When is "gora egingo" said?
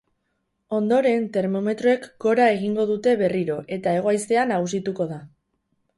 2.25-2.85